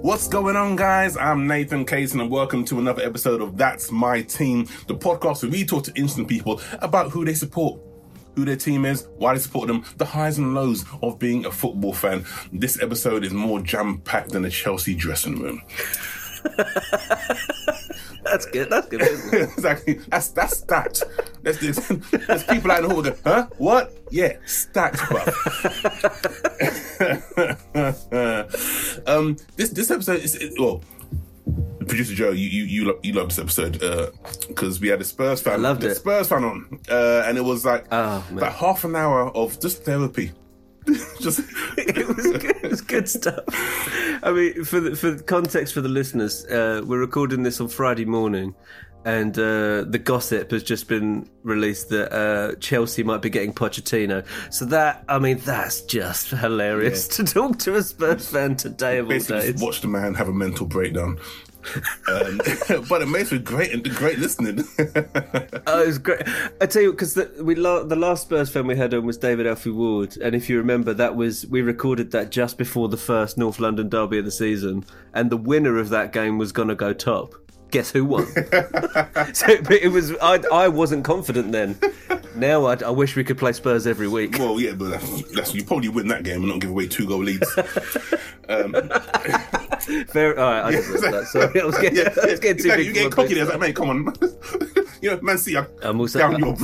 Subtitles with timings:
[0.00, 1.16] What's going on, guys?
[1.16, 5.50] I'm Nathan Caton, and welcome to another episode of That's My Team, the podcast where
[5.50, 7.80] we talk to interesting people about who they support,
[8.34, 11.50] who their team is, why they support them, the highs and lows of being a
[11.50, 12.24] football fan.
[12.52, 15.62] This episode is more jam packed than a Chelsea dressing room.
[18.30, 18.70] That's good.
[18.70, 19.02] That's good.
[19.32, 19.94] exactly.
[20.08, 21.02] That's that's stacked.
[21.42, 21.76] There's, there's,
[22.26, 23.46] there's people out in the hall going, huh?
[23.58, 23.92] What?
[24.10, 25.18] Yeah, stacked, bro.
[29.06, 30.82] um, this this episode is it, well.
[31.86, 33.80] Producer Joe, you you you, lo- you love this episode
[34.46, 35.94] because we had a Spurs fan, I loved it.
[35.94, 38.38] Spurs fan on, uh, and it was like Oh, man.
[38.38, 40.32] about half an hour of just therapy.
[41.20, 41.40] just
[41.78, 42.56] it was good.
[42.64, 43.44] It was good stuff.
[44.22, 47.68] I mean, for the, for the context for the listeners, uh, we're recording this on
[47.68, 48.54] Friday morning,
[49.04, 54.24] and uh, the gossip has just been released that uh, Chelsea might be getting Pochettino.
[54.50, 59.06] So that, I mean, that's just hilarious to talk to a Spurs fan today of
[59.06, 59.52] all basically days.
[59.52, 61.18] just watch the man have a mental breakdown.
[62.08, 62.40] Um,
[62.88, 64.64] but it makes for great and great listening.
[65.66, 66.22] Oh, it was great.
[66.62, 69.18] I tell you, because the, we la- the last Spurs fan we had on was
[69.18, 72.96] David Alfie Ward, and if you remember, that was we recorded that just before the
[72.96, 76.68] first North London derby of the season, and the winner of that game was going
[76.68, 77.34] to go top.
[77.70, 78.26] Guess who won?
[79.34, 81.78] so but it was I, I wasn't confident then.
[82.34, 84.38] Now I, I wish we could play Spurs every week.
[84.38, 87.06] well, yeah, but that's, that's you probably win that game and not give away two
[87.06, 87.48] goal leads.
[88.50, 88.72] Um,
[90.08, 91.26] Fair, all right, I deserve that.
[91.26, 92.84] Sorry, I was getting, I was getting too exactly.
[92.86, 92.96] big.
[92.96, 94.14] You my cocky there, like, mate, come on.
[95.02, 96.56] you know, Man City, I'm, I'm also- down your.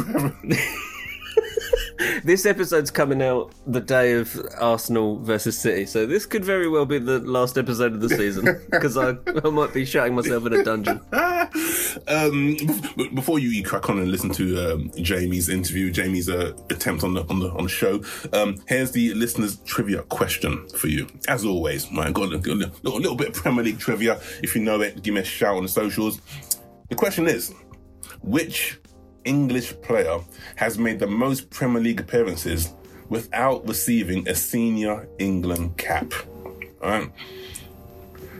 [2.24, 6.86] This episode's coming out the day of Arsenal versus City, so this could very well
[6.86, 10.54] be the last episode of the season because I, I might be shutting myself in
[10.54, 11.00] a dungeon.
[12.08, 12.56] um,
[13.14, 17.14] before you, you crack on and listen to um, Jamie's interview, Jamie's uh, attempt on
[17.14, 18.02] the on the on the show.
[18.32, 21.06] Um, here's the listeners' trivia question for you.
[21.28, 24.20] As always, right, got a, got a little, little bit of Premier League trivia.
[24.42, 26.20] If you know it, give me a shout on the socials.
[26.88, 27.54] The question is,
[28.22, 28.78] which
[29.24, 30.20] English player
[30.56, 32.72] has made the most Premier League appearances
[33.08, 36.12] without receiving a senior England cap?
[36.82, 37.10] Right.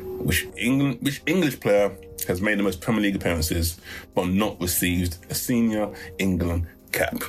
[0.02, 1.96] Which England, which English player
[2.28, 3.78] has made the most Premier League appearances
[4.14, 7.22] but not received a senior England cap?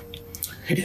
[0.67, 0.79] If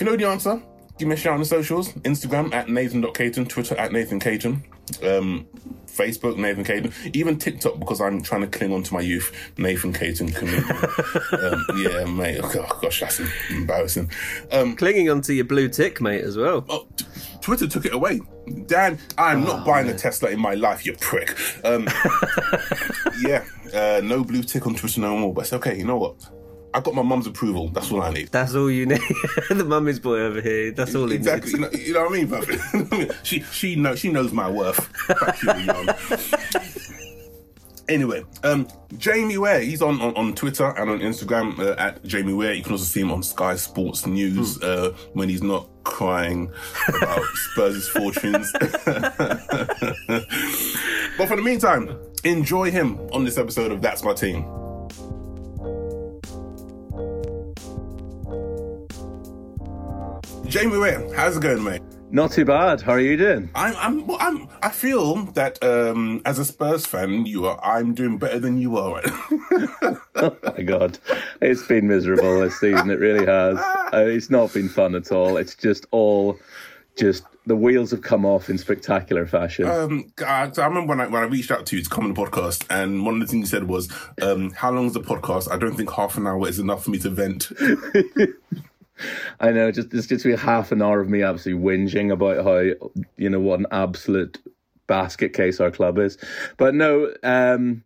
[0.00, 0.60] you know the answer,
[0.98, 1.92] give me a shout on the socials.
[1.92, 4.62] Instagram at Nathan.Caton, Twitter at Nathan Caton,
[5.02, 5.46] um,
[5.86, 9.92] Facebook Nathan Caton, even TikTok because I'm trying to cling on to my youth, Nathan
[9.92, 10.64] Caton comedian.
[11.40, 12.40] um, yeah, mate.
[12.42, 13.20] Oh, gosh, that's
[13.50, 14.10] embarrassing.
[14.52, 16.64] Um, Clinging onto your blue tick, mate, as well.
[16.68, 17.06] Oh, t-
[17.40, 18.20] Twitter took it away.
[18.66, 21.36] Dan, I'm not buying a Tesla in my life, you prick.
[21.64, 21.88] Um,
[23.20, 23.44] yeah,
[23.74, 25.76] uh, no blue tick on Twitter no more, but it's okay.
[25.76, 26.28] You know what?
[26.74, 27.68] I got my mum's approval.
[27.68, 28.28] That's all I need.
[28.28, 29.00] That's all you need.
[29.48, 30.72] the mummy's boy over here.
[30.72, 31.52] That's all he exactly.
[31.52, 34.90] You know, you know what I mean, she she knows she knows my worth.
[35.08, 35.88] Back to you, young.
[37.88, 38.66] Anyway, um,
[38.98, 42.52] Jamie Weir, he's on, on, on Twitter and on Instagram uh, at Jamie Weir.
[42.52, 46.50] You can also see him on Sky Sports News uh, when he's not crying
[46.88, 47.22] about
[47.52, 48.50] Spurs' fortunes.
[48.58, 48.68] but
[51.28, 54.44] for the meantime, enjoy him on this episode of That's My Team.
[60.48, 61.82] Jamie Weir, how's it going, mate?
[62.10, 62.80] Not too bad.
[62.80, 63.50] How are you doing?
[63.54, 67.62] I'm, I'm, well, I'm, I feel that um, as a Spurs fan, you are.
[67.64, 69.02] I'm doing better than you are.
[70.18, 70.98] Oh my god,
[71.42, 72.88] it's been miserable this season.
[72.90, 73.58] It really has.
[73.58, 75.36] Uh, it's not been fun at all.
[75.36, 76.38] It's just all,
[76.96, 79.66] just the wheels have come off in spectacular fashion.
[79.66, 82.14] um, I, I remember when I when I reached out to you to come on
[82.14, 83.92] the podcast, and one of the things you said was,
[84.22, 86.90] um, "How long is the podcast?" I don't think half an hour is enough for
[86.90, 87.52] me to vent.
[89.40, 89.70] I know.
[89.70, 92.58] Just there's just been half an hour of me absolutely whinging about how
[93.16, 94.38] you know what an absolute
[94.86, 96.16] basket case our club is.
[96.56, 97.84] But no, um,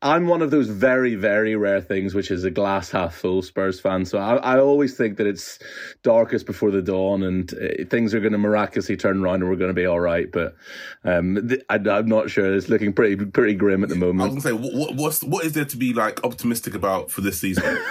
[0.00, 3.80] I'm one of those very, very rare things, which is a glass half full Spurs
[3.80, 4.04] fan.
[4.04, 5.58] So I, I always think that it's
[6.04, 9.56] darkest before the dawn, and uh, things are going to miraculously turn around, and we're
[9.56, 10.30] going to be all right.
[10.30, 10.54] But
[11.02, 12.54] um, th- I, I'm not sure.
[12.54, 14.30] It's looking pretty, pretty grim at the moment.
[14.30, 17.10] I was gonna say, what, what, what's what is there to be like optimistic about
[17.10, 17.78] for this season?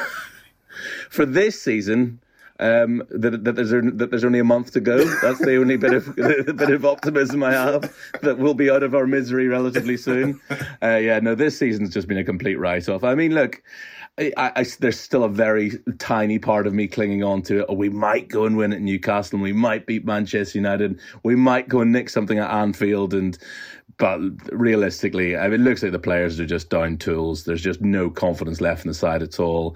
[1.09, 2.19] For this season.
[2.59, 5.03] Um, that, that there's that there's only a month to go.
[5.21, 8.95] That's the only bit of bit of optimism I have that we'll be out of
[8.95, 10.41] our misery relatively soon.
[10.81, 13.03] Uh, yeah, no, this season's just been a complete write-off.
[13.03, 13.61] I mean, look,
[14.19, 17.65] I, I, there's still a very tiny part of me clinging on to it.
[17.69, 20.99] Oh, we might go and win at Newcastle, and we might beat Manchester United.
[21.21, 23.37] We might go and nick something at Anfield, and
[23.97, 24.19] but
[24.51, 27.45] realistically, I mean, it looks like the players are just down tools.
[27.45, 29.75] There's just no confidence left in the side at all.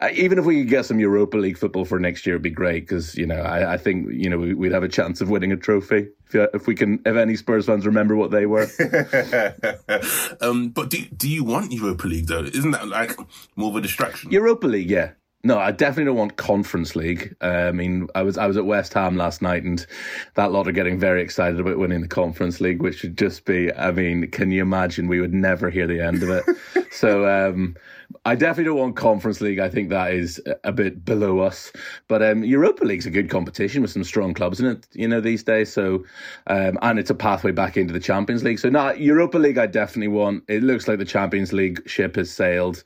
[0.00, 2.50] Uh, even if we could get some Europa League football for next year, it'd be
[2.50, 5.28] great because you know I, I think you know we, we'd have a chance of
[5.28, 6.08] winning a trophy.
[6.32, 8.68] If, if we can, if any Spurs fans remember what they were.
[10.40, 12.44] um, but do do you want Europa League though?
[12.44, 13.18] Isn't that like
[13.54, 14.30] more of a distraction?
[14.30, 15.10] Europa League, yeah.
[15.44, 17.36] No, I definitely don't want Conference League.
[17.40, 19.86] Uh, I mean, I was I was at West Ham last night, and
[20.34, 23.72] that lot are getting very excited about winning the Conference League, which would just be.
[23.72, 25.06] I mean, can you imagine?
[25.06, 26.44] We would never hear the end of it.
[26.90, 27.76] so, um,
[28.24, 29.58] I definitely don't want Conference League.
[29.58, 31.72] I think that is a bit below us.
[32.08, 35.20] But um, Europa League's a good competition with some strong clubs in it, you know,
[35.20, 35.72] these days.
[35.72, 36.04] So,
[36.46, 38.58] um, and it's a pathway back into the Champions League.
[38.58, 40.44] So, now Europa League, I definitely want.
[40.48, 42.82] It looks like the Champions League ship has sailed.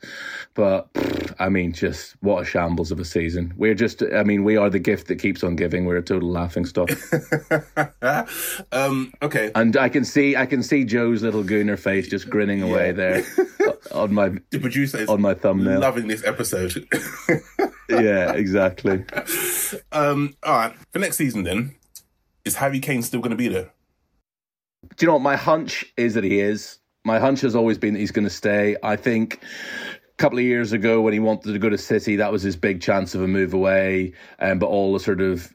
[0.54, 3.54] But, pff, I mean, just what a shambles of a season.
[3.56, 5.84] We're just, I mean, we are the gift that keeps on giving.
[5.84, 6.90] We're a total laughing stock.
[8.72, 9.52] um, okay.
[9.54, 12.92] And I can see, I can see Joe's little gooner face just grinning away yeah.
[12.92, 13.24] there
[13.92, 14.30] on my.
[14.50, 15.80] The producer is on my thumbnail.
[15.80, 16.86] Loving this episode.
[17.88, 19.04] yeah, exactly.
[19.92, 21.74] Um, all right, for next season then,
[22.44, 23.70] is Harry Kane still going to be there?
[24.96, 26.78] Do you know what my hunch is that he is?
[27.04, 28.76] My hunch has always been that he's going to stay.
[28.82, 32.32] I think a couple of years ago when he wanted to go to City, that
[32.32, 34.12] was his big chance of a move away.
[34.38, 35.54] Um, but all the sort of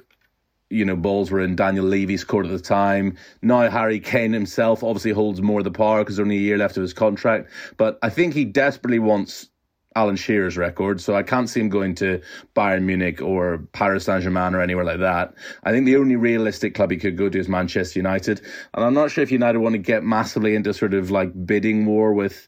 [0.70, 3.16] you know, balls were in Daniel Levy's court at the time.
[3.42, 6.58] Now Harry Kane himself obviously holds more of the power because there's only a year
[6.58, 7.50] left of his contract.
[7.78, 9.50] But I think he desperately wants
[9.98, 12.22] Alan Shearer's record, so I can't see him going to
[12.56, 15.34] Bayern Munich or Paris Saint Germain or anywhere like that.
[15.64, 18.42] I think the only realistic club he could go to is Manchester United,
[18.76, 21.88] and I'm not sure if United want to get massively into sort of like bidding
[21.88, 22.48] war with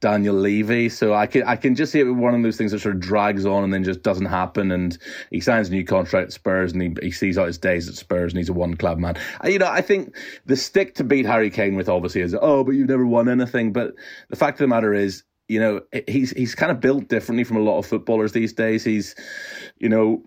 [0.00, 0.88] Daniel Levy.
[0.88, 3.00] So I can I can just see it one of those things that sort of
[3.00, 4.70] drags on and then just doesn't happen.
[4.70, 4.96] And
[5.30, 7.94] he signs a new contract at Spurs and he, he sees out his days at
[7.94, 9.16] Spurs and he's a one club man.
[9.44, 10.16] You know, I think
[10.46, 13.72] the stick to beat Harry Kane with obviously is oh, but you've never won anything.
[13.72, 13.94] But
[14.30, 17.56] the fact of the matter is you know, he's he's kind of built differently from
[17.56, 18.84] a lot of footballers these days.
[18.84, 19.14] He's,
[19.78, 20.22] you know,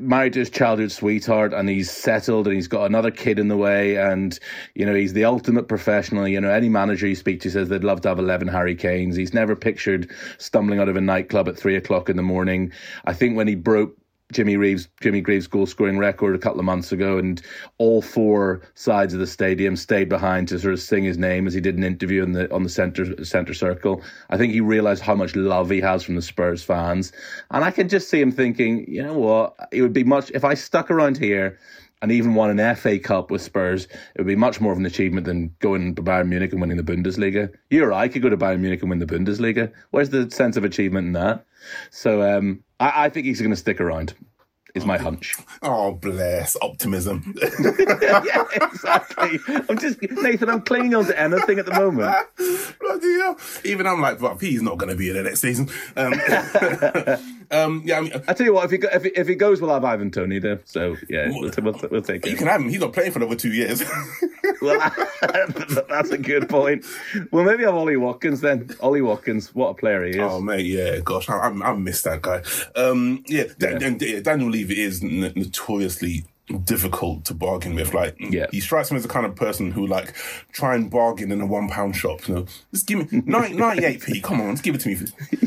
[0.00, 3.56] married to his childhood sweetheart and he's settled and he's got another kid in the
[3.56, 4.38] way and
[4.74, 6.26] you know he's the ultimate professional.
[6.26, 9.16] You know any manager you speak to says they'd love to have 11 harry kanes.
[9.16, 12.72] He's never pictured stumbling out of a nightclub at three o'clock in the morning.
[13.04, 13.96] I think when he broke
[14.34, 17.40] Jimmy Reeves Jimmy Greaves goal scoring record a couple of months ago, and
[17.78, 21.54] all four sides of the stadium stayed behind to sort of sing his name as
[21.54, 24.02] he did an interview in the on the center center circle.
[24.30, 27.12] I think he realised how much love he has from the Spurs fans,
[27.52, 30.44] and I can just see him thinking, you know what, it would be much if
[30.44, 31.58] I stuck around here
[32.04, 34.84] and even won an FA Cup with Spurs, it would be much more of an
[34.84, 37.50] achievement than going to Bayern Munich and winning the Bundesliga.
[37.70, 39.72] You or I could go to Bayern Munich and win the Bundesliga.
[39.90, 41.46] Where's the sense of achievement in that?
[41.90, 44.12] So um, I, I think he's going to stick around
[44.74, 45.36] is my hunch.
[45.62, 47.34] Oh, bless optimism.
[48.02, 49.38] yeah, exactly.
[49.68, 50.50] I'm just Nathan.
[50.50, 52.14] I'm clinging on to anything at the moment.
[52.80, 53.38] Bloody hell!
[53.64, 55.70] Even I'm like, well, he's not going to be in the next season.
[55.96, 56.12] Um,
[57.50, 59.60] um, yeah, I mean, I tell you what, if he if he, if he goes,
[59.60, 60.60] we'll have Ivan Toney there.
[60.64, 62.30] So yeah, we'll, we'll, we'll take it.
[62.30, 62.68] You can have him.
[62.68, 63.82] He's not playing for another two years.
[64.60, 64.92] well,
[65.88, 66.84] that's a good point.
[67.30, 68.70] Well, maybe I'll have Ollie Watkins then.
[68.80, 70.18] Ollie Watkins, what a player he is.
[70.18, 72.42] Oh mate, yeah, gosh, I, I, I miss that guy.
[72.76, 74.20] Um, yeah, yeah.
[74.20, 76.24] Daniel Levy is notoriously
[76.64, 77.94] difficult to bargain with.
[77.94, 78.46] Like, yeah.
[78.50, 80.14] he strikes me as the kind of person who like
[80.52, 82.26] try and bargain in a one pound shop.
[82.28, 84.20] You know, just give me 98 p.
[84.20, 84.98] Come on, just give it to me.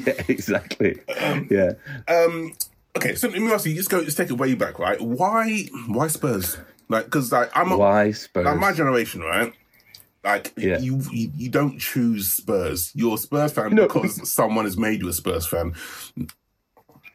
[0.06, 1.00] yeah, exactly.
[1.22, 1.74] Um, yeah.
[2.08, 2.54] Um.
[2.96, 3.76] Okay, so let me ask you.
[3.76, 4.04] Just go.
[4.04, 5.00] Just take it way back, right?
[5.00, 5.68] Why?
[5.88, 6.58] Why Spurs?
[6.90, 8.46] Like, because like I'm a, why Spurs?
[8.46, 9.54] Like my generation, right?
[10.24, 10.80] Like yeah.
[10.80, 12.92] you, you, you don't choose Spurs.
[12.94, 13.88] You're a Spurs fan no.
[13.88, 15.74] because someone has made you a Spurs fan.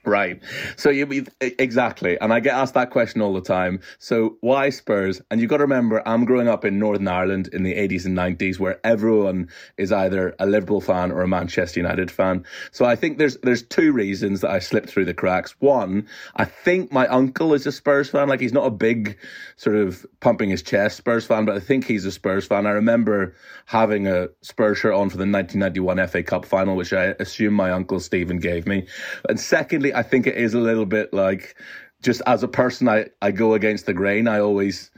[0.04, 0.42] Right.
[0.76, 3.80] So you be exactly, and I get asked that question all the time.
[4.00, 5.22] So why Spurs?
[5.30, 8.18] And you've got to remember, I'm growing up in Northern Ireland in the 80s and
[8.18, 12.44] 90s, where everyone is either a Liverpool fan or a Manchester United fan.
[12.72, 15.54] So I think there's there's two reasons that I slipped through the cracks.
[15.60, 18.28] One, I think my uncle is a Spurs fan.
[18.28, 19.16] Like he's not a big
[19.54, 22.66] sort of pumping his chest Spurs fan, but I think he's a Spurs fan.
[22.66, 27.14] I remember having a Spurs shirt on for the 1991 FA Cup final, which I
[27.20, 28.88] assume my uncle Stephen gave me.
[29.28, 31.56] And secondly, I think it is a little bit like
[32.02, 34.28] just as a person, I, I go against the grain.
[34.28, 34.90] I always,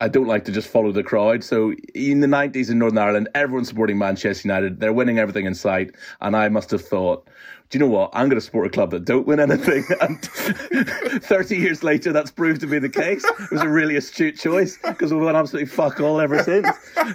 [0.00, 1.42] I don't like to just follow the crowd.
[1.42, 4.78] So in the 90s in Northern Ireland, everyone's supporting Manchester United.
[4.78, 5.94] They're winning everything in sight.
[6.20, 7.26] And I must have thought,
[7.70, 8.10] do you know what?
[8.12, 9.84] I'm going to support a club that don't win anything.
[10.02, 10.20] And
[11.24, 13.24] 30 years later, that's proved to be the case.
[13.24, 16.68] It was a really astute choice because we've won absolutely fuck all ever since.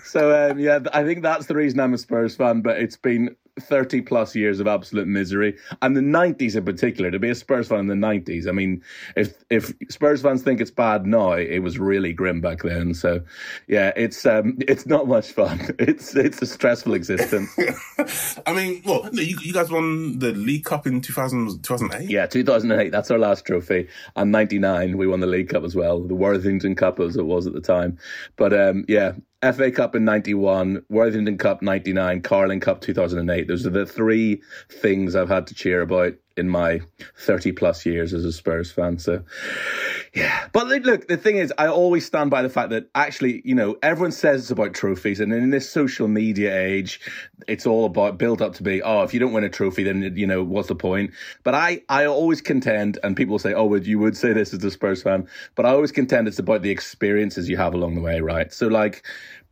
[0.04, 2.62] So, um, yeah, I think that's the reason I'm a Spurs fan.
[2.62, 5.58] But it's been 30 plus years of absolute misery.
[5.82, 8.82] And the 90s in particular to be a spurs fan in the 90s i mean
[9.16, 12.94] if if spurs fans think it's bad now it was really grim back then.
[12.94, 13.22] So
[13.68, 15.76] yeah it's um it's not much fun.
[15.80, 17.50] It's it's a stressful existence.
[18.46, 22.10] I mean, well, you, you guys won the League Cup in 2000, 2008?
[22.10, 23.88] yeah 2008 that's our last trophy.
[24.16, 26.02] And 99 we won the league cup as well.
[26.02, 27.98] The worthington cup as it was at the time.
[28.36, 33.48] But um yeah FA Cup in 91, Worthington Cup 99, Carling Cup 2008.
[33.48, 36.82] Those are the three things I've had to cheer about in my
[37.18, 39.00] 30 plus years as a Spurs fan.
[39.00, 39.24] So,
[40.14, 40.48] yeah.
[40.54, 43.78] But look, the thing is, I always stand by the fact that actually, you know,
[43.82, 45.20] everyone says it's about trophies.
[45.20, 47.00] And in this social media age,
[47.48, 50.14] it's all about build up to be, oh, if you don't win a trophy, then,
[50.16, 51.12] you know, what's the point?
[51.44, 54.64] But I, I always contend, and people say, oh, would you would say this as
[54.64, 58.02] a Spurs fan, but I always contend it's about the experiences you have along the
[58.02, 58.54] way, right?
[58.54, 59.06] So, like,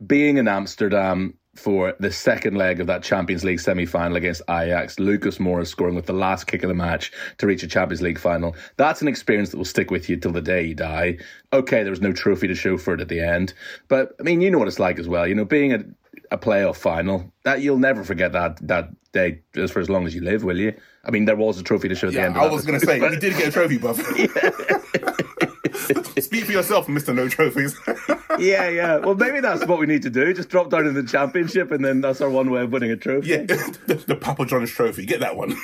[0.04, 4.98] being in Amsterdam for the second leg of that Champions League semi final against Ajax,
[4.98, 8.18] Lucas Moura scoring with the last kick of the match to reach a Champions League
[8.18, 8.54] final.
[8.76, 11.18] That's an experience that will stick with you till the day you die.
[11.52, 13.54] Okay, there was no trophy to show for it at the end,
[13.88, 15.26] but I mean, you know what it's like as well.
[15.26, 15.84] You know, being a,
[16.30, 20.14] a playoff final, that you'll never forget that that day just for as long as
[20.14, 20.74] you live, will you?
[21.04, 22.36] I mean, there was a trophy to show at the end.
[22.36, 23.98] Of I was going to say, you did get a trophy, buff.
[26.20, 27.14] Speak for yourself, Mr.
[27.14, 27.78] No Trophies.
[28.38, 28.96] yeah, yeah.
[28.98, 30.32] Well, maybe that's what we need to do.
[30.34, 32.96] Just drop down in the championship, and then that's our one way of winning a
[32.96, 33.28] trophy.
[33.28, 35.06] yeah, the, the Papa John's Trophy.
[35.06, 35.56] Get that one.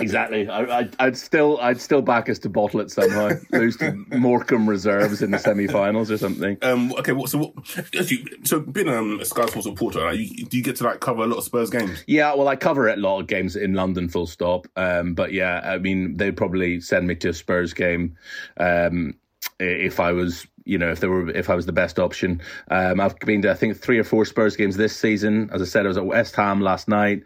[0.00, 0.48] Exactly.
[0.48, 3.30] I, I'd, I'd still, I'd still back us to bottle it somehow.
[3.52, 6.56] Lose to Morecambe reserves in the semi-finals or something.
[6.62, 10.46] Um, okay, what, so what, actually, so being um, a Sky Sports reporter, like, you,
[10.46, 12.02] do you get to like cover a lot of Spurs games?
[12.06, 14.66] Yeah, well, I cover a lot of games in London, full stop.
[14.76, 18.16] Um, but yeah, I mean, they'd probably send me to a Spurs game
[18.56, 19.14] um,
[19.58, 22.40] if I was, you know, if there were, if I was the best option.
[22.70, 25.50] Um, I've been to, I think, three or four Spurs games this season.
[25.52, 27.22] As I said, I was at West Ham last night.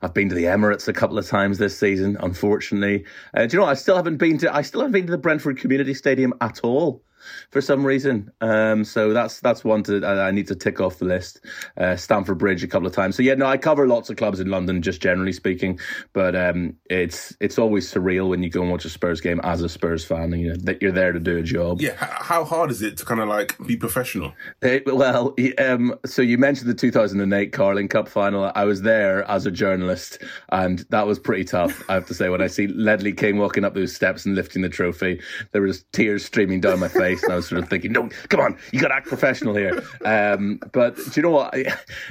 [0.00, 2.16] I've been to the Emirates a couple of times this season.
[2.20, 3.66] Unfortunately, uh, do you know?
[3.66, 3.72] What?
[3.72, 4.54] I still haven't been to.
[4.54, 7.02] I still haven't been to the Brentford Community Stadium at all
[7.50, 8.30] for some reason.
[8.40, 11.40] Um, so that's that's one to I, need to tick off the list.
[11.76, 13.16] Uh, Stamford Bridge a couple of times.
[13.16, 15.78] So yeah, no, I cover lots of clubs in London, just generally speaking.
[16.12, 19.62] But um, it's it's always surreal when you go and watch a Spurs game as
[19.62, 20.32] a Spurs fan.
[20.32, 21.80] and You know that you're there to do a job.
[21.80, 24.32] Yeah, how hard is it to kind of like be professional?
[24.62, 28.52] Uh, well, um, so you mentioned the 2008 Carling Cup final.
[28.54, 31.82] I was there as a journalist, and that was pretty tough.
[31.88, 34.62] I have to say, when I see Ledley King walking up those steps and lifting
[34.62, 35.20] the trophy,
[35.52, 38.56] there was tears streaming down my face, I was sort of thinking, "No, come on,
[38.72, 41.54] you got to act professional here." Um, but do you know what?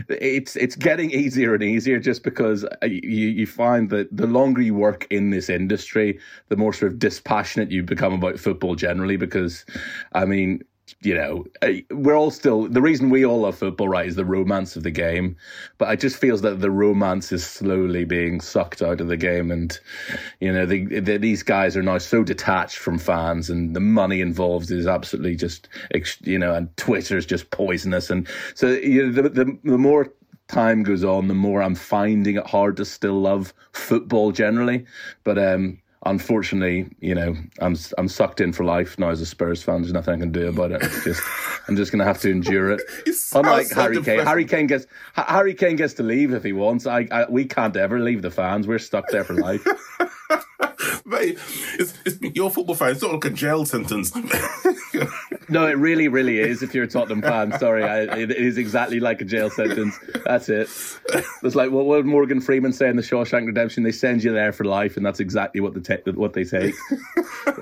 [0.09, 4.73] It's it's getting easier and easier just because you you find that the longer you
[4.73, 9.17] work in this industry, the more sort of dispassionate you become about football generally.
[9.17, 9.65] Because,
[10.13, 10.63] I mean,
[11.03, 11.45] you know,
[11.89, 14.91] we're all still the reason we all love football, right, is the romance of the
[14.91, 15.35] game.
[15.79, 19.51] But it just feels that the romance is slowly being sucked out of the game,
[19.51, 19.77] and
[20.39, 24.21] you know, the, the, these guys are now so detached from fans, and the money
[24.21, 25.69] involved is absolutely just,
[26.21, 30.13] you know, and Twitter's just poisonous, and so you know, the the, the more
[30.47, 34.85] time goes on, the more I'm finding it hard to still love football generally.
[35.23, 39.61] But um, unfortunately, you know, I'm I'm sucked in for life now as a Spurs
[39.61, 39.81] fan.
[39.81, 40.81] There's nothing I can do about it.
[40.83, 41.21] It's just
[41.67, 42.81] I'm just gonna have to endure it.
[43.33, 44.19] Unlike so Harry Kane.
[44.19, 46.87] Harry Kane gets Harry Kane gets to leave if he wants.
[46.87, 48.67] I, I we can't ever leave the fans.
[48.67, 49.65] We're stuck there for life.
[51.05, 51.37] Mate,
[51.77, 52.91] it's, it's, you're football fan.
[52.91, 54.11] It's not like a jail sentence.
[55.51, 56.63] No, it really, really is.
[56.63, 59.99] If you're a Tottenham fan, sorry, I, it is exactly like a jail sentence.
[60.25, 60.69] That's it.
[61.43, 63.83] It's like what, what did Morgan Freeman say in the Shawshank Redemption?
[63.83, 66.05] They send you there for life, and that's exactly what they take.
[66.07, 66.73] What they take.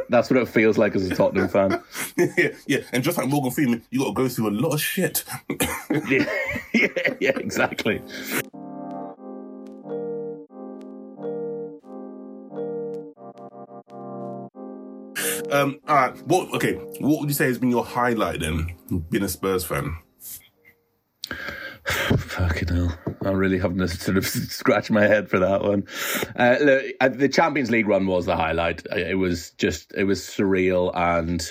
[0.09, 1.83] That's what it feels like as a Tottenham fan.
[2.17, 4.81] yeah, yeah, and just like Morgan Freeman, you got to go through a lot of
[4.81, 5.23] shit.
[6.07, 6.25] Yeah,
[6.73, 6.87] yeah,
[7.19, 8.01] yeah, exactly.
[15.51, 16.53] Um, all right, what?
[16.55, 18.75] Okay, what would you say has been your highlight then,
[19.09, 19.97] being a Spurs fan?
[22.17, 22.97] Fucking hell.
[23.25, 25.85] I'm really having to sort of scratch my head for that one.
[26.35, 28.85] Uh, look, uh, the Champions League run was the highlight.
[28.95, 30.91] It was just, it was surreal.
[30.95, 31.45] And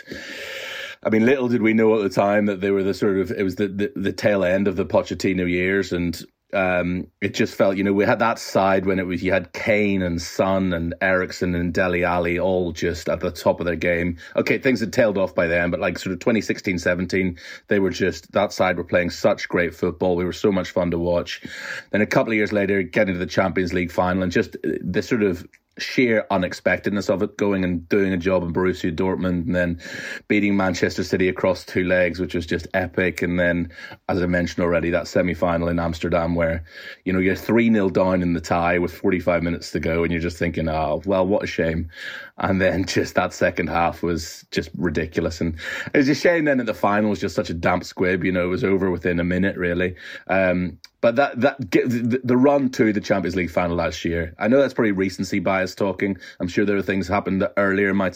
[1.02, 3.30] I mean, little did we know at the time that they were the sort of,
[3.30, 5.92] it was the, the, the tail end of the Pochettino years.
[5.92, 6.20] And
[6.54, 9.52] um, it just felt, you know, we had that side when it was, you had
[9.52, 13.76] Kane and Son and Eriksen and Dele Alli all just at the top of their
[13.76, 14.16] game.
[14.36, 17.38] Okay, things had tailed off by then, but like sort of 2016, 17,
[17.68, 20.16] they were just, that side were playing such great football.
[20.16, 21.42] We were so much fun to watch.
[21.90, 25.02] Then a couple of years later, getting to the Champions League final and just the
[25.02, 25.46] sort of,
[25.78, 29.80] sheer unexpectedness of it, going and doing a job in Borussia Dortmund and then
[30.28, 33.22] beating Manchester City across two legs, which was just epic.
[33.22, 33.70] And then,
[34.08, 36.64] as I mentioned already, that semi final in Amsterdam where,
[37.04, 40.12] you know, you're 3 0 down in the tie with 45 minutes to go and
[40.12, 41.90] you're just thinking, oh, well, what a shame.
[42.38, 45.40] And then just that second half was just ridiculous.
[45.40, 45.56] And
[45.92, 48.24] it was a shame then that the final was just such a damp squib.
[48.24, 49.96] You know, it was over within a minute, really.
[50.28, 54.60] Um, but that that the, run to the Champions League final last year, I know
[54.60, 56.16] that's probably recency bias talking.
[56.40, 58.12] I'm sure there are things happened earlier in my,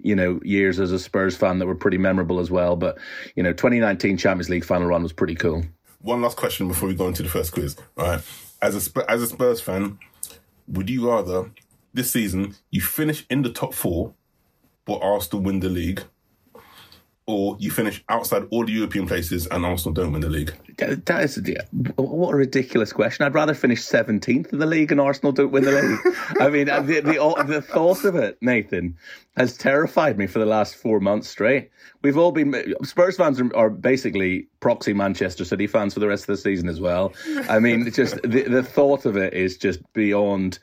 [0.00, 2.74] you know, years as a Spurs fan that were pretty memorable as well.
[2.74, 2.98] But
[3.36, 5.64] you know, 2019 Champions League final run was pretty cool.
[6.00, 7.76] One last question before we go into the first quiz.
[7.96, 8.22] All right,
[8.62, 9.98] as a as a Spurs fan,
[10.66, 11.50] would you rather
[11.94, 14.14] this season you finish in the top four,
[14.84, 16.02] but Arsenal win the league,
[17.26, 20.52] or you finish outside all the European places and Arsenal don't win the league?
[20.78, 21.38] That is
[21.96, 23.26] what a ridiculous question.
[23.26, 26.16] I'd rather finish seventeenth in the league and Arsenal don't win the league.
[26.40, 28.96] I mean, the, the the thought of it, Nathan,
[29.36, 31.70] has terrified me for the last four months straight.
[32.02, 36.22] We've all been Spurs fans are, are basically proxy Manchester City fans for the rest
[36.22, 37.12] of the season as well.
[37.48, 40.60] I mean, just the the thought of it is just beyond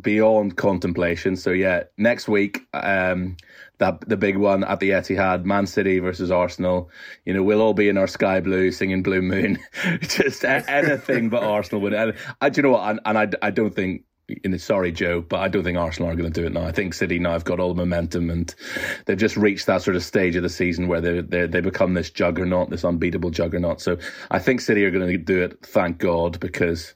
[0.00, 1.36] beyond contemplation.
[1.36, 3.36] So yeah, next week, um,
[3.78, 6.90] that the big one at the Etihad, Man City versus Arsenal.
[7.24, 9.58] You know, we'll all be in our sky blue singing Blue Moon,
[10.00, 11.94] just anything but Arsenal would.
[11.94, 12.90] And I, do you know what?
[12.90, 14.02] And, and I, I don't think
[14.58, 16.64] sorry Joe, but I don't think Arsenal are going to do it now.
[16.64, 18.54] I think City now have got all the momentum and
[19.06, 21.94] they've just reached that sort of stage of the season where they they they become
[21.94, 23.80] this juggernaut, this unbeatable juggernaut.
[23.80, 23.98] So
[24.30, 25.64] I think City are going to do it.
[25.64, 26.94] Thank God, because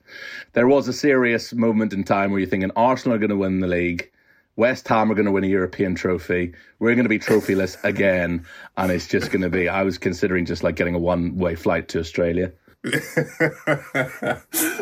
[0.53, 3.61] there was a serious moment in time where you're thinking Arsenal are going to win
[3.61, 4.11] the league.
[4.55, 6.53] West Ham are going to win a European trophy.
[6.79, 8.45] We're going to be trophyless again,
[8.77, 9.67] and it's just going to be.
[9.71, 12.53] I was considering just like getting a one-way flight to Australia.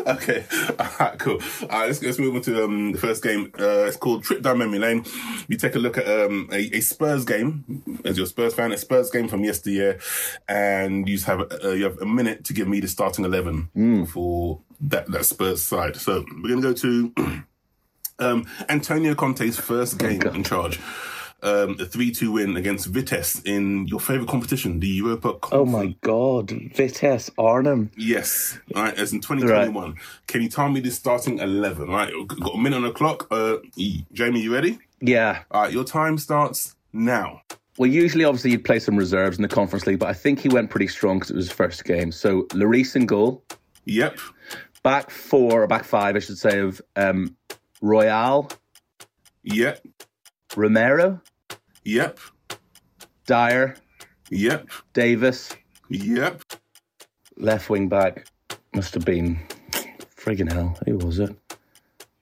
[0.07, 0.45] okay,
[0.79, 1.39] all right, cool.
[1.63, 3.51] All right, let's, let's move on to um, the first game.
[3.59, 5.05] Uh, it's called Trip Down Memory Lane.
[5.47, 8.77] You take a look at um, a, a, Spurs game, as your Spurs fan, a
[8.77, 9.99] Spurs game from yesteryear,
[10.47, 14.07] and you have uh, you have a minute to give me the starting eleven mm.
[14.07, 15.95] for that that Spurs side.
[15.97, 17.13] So we're gonna go to
[18.19, 20.79] um, Antonio Conte's first game in charge
[21.43, 25.51] um, a 3 2 win against Vitesse in your favourite competition, the Europa Conference.
[25.53, 27.91] Oh my God, Vitesse Arnhem.
[27.97, 29.91] Yes, right, as in 2021.
[29.91, 30.01] Right.
[30.27, 31.89] Can you tell me the starting 11?
[31.89, 33.27] Right, got a minute on the clock.
[33.31, 33.57] Uh,
[34.11, 34.79] Jamie, you ready?
[34.99, 35.43] Yeah.
[35.51, 37.41] All right, your time starts now.
[37.77, 40.49] Well, usually, obviously, you'd play some reserves in the Conference League, but I think he
[40.49, 42.11] went pretty strong because it was his first game.
[42.11, 43.43] So, Lloris in goal.
[43.85, 44.19] Yep.
[44.83, 47.35] Back four, or back five, I should say, of um,
[47.81, 48.49] Royal.
[49.43, 49.83] Yep.
[50.55, 51.21] Romero.
[51.83, 52.19] Yep.
[53.25, 53.75] Dier.
[54.29, 54.69] Yep.
[54.93, 55.55] Davies.
[55.89, 56.43] Yep.
[57.37, 58.27] Left wing back
[58.73, 59.39] must have been
[60.15, 60.77] friggin' hell.
[60.85, 61.35] Who was it?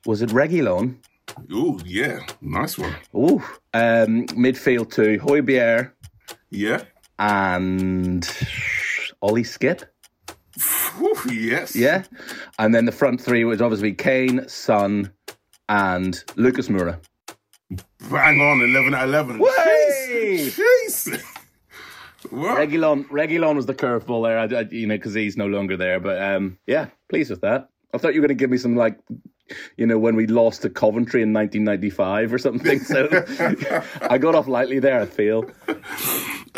[0.05, 0.97] Was it Reguilon?
[1.51, 2.95] Oh yeah, nice one.
[3.13, 3.37] Oh,
[3.73, 5.91] um, midfield two, Højbjerg.
[6.49, 6.83] Yeah.
[7.17, 8.27] And
[9.21, 9.83] Ollie Skipp.
[11.01, 11.75] Ooh, yes.
[11.75, 12.03] Yeah.
[12.57, 15.11] And then the front three was obviously Kane, Son,
[15.67, 16.99] and Lucas Moura.
[17.69, 19.39] Bang on, 11 out of 11.
[19.39, 20.59] Jeez.
[20.59, 21.23] Jeez.
[22.27, 25.99] Reguilon, Reguilon was the curveball there, I, I, you know, because he's no longer there.
[25.99, 27.69] But um, yeah, pleased with that.
[27.93, 28.99] I thought you were going to give me some like,
[29.77, 32.79] you know, when we lost to Coventry in 1995 or something.
[32.79, 33.07] So
[34.01, 35.01] I got off lightly there.
[35.01, 35.49] I feel.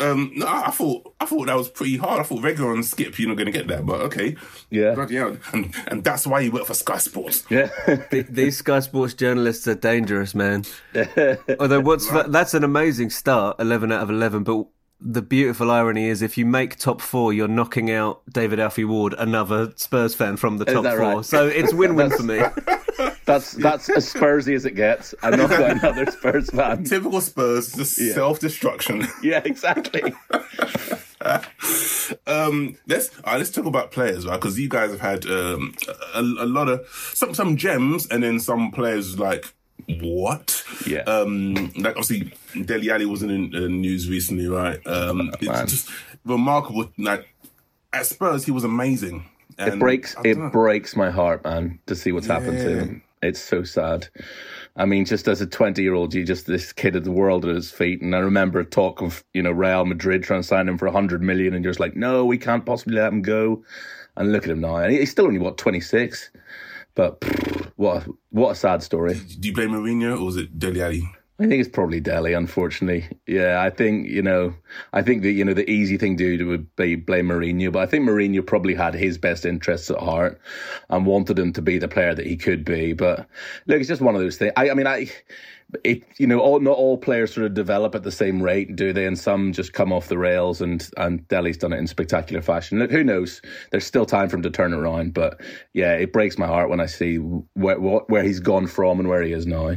[0.02, 2.20] Um, no, I thought I thought that was pretty hard.
[2.20, 4.36] I thought regular and Skipp, you're not going to get that, but okay.
[4.70, 5.36] Yeah, bloody hell.
[5.52, 7.44] And and that's why you work for Sky Sports.
[7.48, 7.70] Yeah,
[8.10, 10.64] these Sky Sports journalists are dangerous, man.
[11.60, 12.30] Although what's right.
[12.30, 14.66] that's an amazing start, eleven out of eleven, but
[15.04, 19.14] the beautiful irony is if you make top four, you're knocking out David Alfie Ward,
[19.18, 20.98] another Spurs fan from the top four.
[20.98, 21.24] Right?
[21.24, 22.40] So it's win-win for me.
[23.32, 25.14] That's that's as Spursy as it gets.
[25.22, 26.84] I'm not another Spurs fan.
[26.84, 28.14] Typical Spurs, just yeah.
[28.14, 29.08] self-destruction.
[29.22, 30.12] Yeah, exactly.
[32.26, 34.34] um, let's right, let's talk about players, right?
[34.34, 35.74] Because you guys have had um,
[36.14, 39.54] a, a lot of some some gems, and then some players like
[40.00, 40.64] what?
[40.86, 41.02] Yeah.
[41.02, 42.32] Um, like obviously,
[42.64, 44.84] Dele Alli was in the news recently, right?
[44.86, 45.90] Um, oh, it's just
[46.24, 46.90] remarkable.
[46.98, 47.28] Like
[47.92, 49.26] at Spurs, he was amazing.
[49.58, 50.16] And it breaks.
[50.24, 50.50] It know.
[50.50, 52.40] breaks my heart, man, to see what's yeah.
[52.40, 53.02] happened to him.
[53.22, 54.08] It's so sad.
[54.74, 57.44] I mean, just as a 20 year old, you just this kid of the world
[57.44, 58.02] at his feet.
[58.02, 60.86] And I remember a talk of, you know, Real Madrid trying to sign him for
[60.86, 63.64] 100 million, and you're just like, no, we can't possibly let him go.
[64.16, 64.76] And look at him now.
[64.76, 66.30] And he's still only, what, 26?
[66.94, 69.14] But pff, what a, what a sad story.
[69.14, 71.08] Do you blame Mourinho or was it Dele Alli?
[71.38, 73.08] I think it's probably Dele, unfortunately.
[73.26, 74.54] Yeah, I think, you know,
[74.92, 77.82] I think that, you know, the easy thing to do would be blame Mourinho, but
[77.82, 80.40] I think Mourinho probably had his best interests at heart
[80.88, 82.92] and wanted him to be the player that he could be.
[82.92, 83.26] But
[83.66, 84.52] look, it's just one of those things.
[84.56, 85.10] I, I mean, I,
[85.84, 88.92] it, you know, all, not all players sort of develop at the same rate, do
[88.92, 89.06] they?
[89.06, 92.78] And some just come off the rails, and and Dele's done it in spectacular fashion.
[92.78, 93.40] Look, who knows?
[93.70, 95.40] There's still time for him to turn around, but
[95.72, 99.22] yeah, it breaks my heart when I see where where he's gone from and where
[99.22, 99.76] he is now.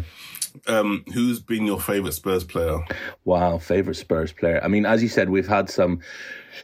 [0.67, 2.79] Um, who's been your favourite Spurs player?
[3.23, 4.59] Wow, favourite Spurs player.
[4.63, 5.99] I mean, as you said, we've had some.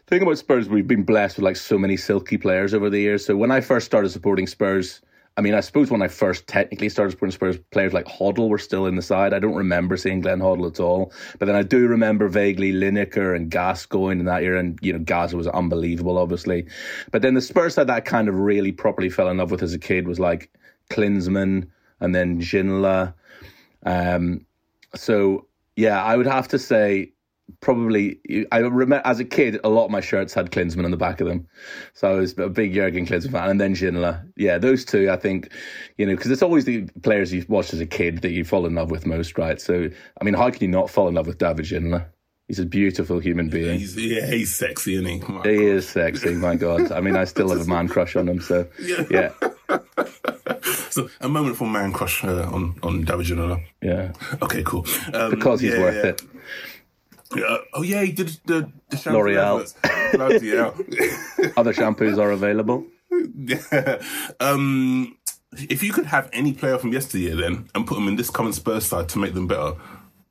[0.07, 3.25] Thing about Spurs, we've been blessed with like so many silky players over the years.
[3.25, 5.01] So when I first started supporting Spurs,
[5.37, 8.57] I mean, I suppose when I first technically started supporting Spurs, players like Hoddle were
[8.57, 9.33] still in the side.
[9.33, 13.35] I don't remember seeing Glenn Hoddle at all, but then I do remember vaguely Lineker
[13.35, 16.67] and Gascoigne in that year, and you know, Gaza was unbelievable, obviously.
[17.11, 19.63] But then the Spurs side that I kind of really properly fell in love with
[19.63, 20.51] as a kid was like
[20.89, 21.67] Klinsmann
[22.01, 23.13] and then Ginola
[23.85, 24.45] um,
[24.95, 27.11] so yeah, I would have to say
[27.59, 28.19] probably
[28.51, 31.19] I remember as a kid a lot of my shirts had Klinsmann on the back
[31.21, 31.47] of them,
[31.93, 34.25] so I was a big Jurgen Klinsmann fan, and then Ginola.
[34.37, 35.51] Yeah, those two I think,
[35.97, 38.65] you know, because it's always the players you've watched as a kid that you fall
[38.65, 39.59] in love with most, right?
[39.59, 39.89] So
[40.19, 42.05] I mean, how can you not fall in love with David Ginola?
[42.51, 43.79] He's a beautiful human being.
[43.79, 45.19] He's, yeah, he's sexy, isn't he?
[45.19, 45.63] My he God.
[45.63, 46.33] is sexy.
[46.33, 48.41] My God, I mean, I still have a man crush on him.
[48.41, 49.05] So yeah.
[49.09, 49.31] yeah.
[50.89, 53.63] so a moment for man crush uh, on on David Ginola.
[53.81, 54.11] Yeah.
[54.41, 54.85] Okay, cool.
[55.13, 56.09] Um, because he's yeah, worth yeah.
[56.09, 56.21] it.
[57.37, 57.57] Yeah.
[57.73, 59.61] Oh yeah, he did the, the L'Oreal.
[61.57, 62.85] Other shampoos are available.
[63.33, 64.01] Yeah.
[64.41, 65.17] Um,
[65.53, 68.55] if you could have any player from yesteryear then and put them in this current
[68.55, 69.75] Spurs side to make them better,